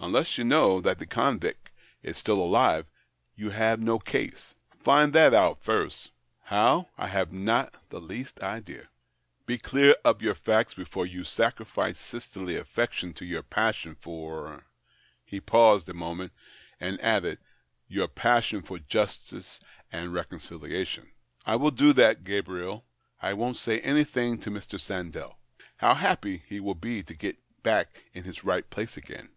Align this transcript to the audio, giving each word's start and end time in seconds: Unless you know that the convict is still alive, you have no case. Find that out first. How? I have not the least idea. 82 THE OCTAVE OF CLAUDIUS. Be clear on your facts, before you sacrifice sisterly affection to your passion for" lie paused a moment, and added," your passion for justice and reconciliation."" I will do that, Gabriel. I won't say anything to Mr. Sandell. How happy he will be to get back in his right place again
Unless 0.00 0.36
you 0.36 0.44
know 0.44 0.80
that 0.82 0.98
the 0.98 1.06
convict 1.06 1.70
is 2.02 2.18
still 2.18 2.38
alive, 2.40 2.84
you 3.36 3.50
have 3.50 3.80
no 3.80 3.98
case. 3.98 4.54
Find 4.80 5.14
that 5.14 5.32
out 5.32 5.62
first. 5.62 6.10
How? 6.42 6.90
I 6.98 7.06
have 7.08 7.32
not 7.32 7.76
the 7.88 8.00
least 8.00 8.38
idea. 8.42 8.76
82 8.78 8.82
THE 8.82 8.82
OCTAVE 8.82 8.84
OF 8.84 9.46
CLAUDIUS. 9.46 9.46
Be 9.46 9.58
clear 9.58 9.94
on 10.04 10.20
your 10.20 10.34
facts, 10.34 10.74
before 10.74 11.06
you 11.06 11.24
sacrifice 11.24 11.98
sisterly 11.98 12.56
affection 12.56 13.14
to 13.14 13.24
your 13.24 13.44
passion 13.44 13.94
for" 13.94 14.64
lie 15.32 15.38
paused 15.38 15.88
a 15.88 15.94
moment, 15.94 16.32
and 16.80 17.00
added," 17.00 17.38
your 17.88 18.08
passion 18.08 18.60
for 18.62 18.80
justice 18.80 19.60
and 19.92 20.12
reconciliation."" 20.12 21.12
I 21.46 21.54
will 21.56 21.70
do 21.70 21.92
that, 21.94 22.24
Gabriel. 22.24 22.84
I 23.22 23.32
won't 23.32 23.56
say 23.56 23.80
anything 23.80 24.38
to 24.40 24.50
Mr. 24.50 24.78
Sandell. 24.78 25.36
How 25.78 25.94
happy 25.94 26.42
he 26.48 26.58
will 26.60 26.74
be 26.74 27.02
to 27.04 27.14
get 27.14 27.38
back 27.62 28.02
in 28.12 28.24
his 28.24 28.44
right 28.44 28.68
place 28.68 28.98
again 28.98 29.30